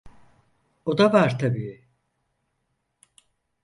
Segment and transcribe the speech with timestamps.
[0.85, 1.85] O da var tabii.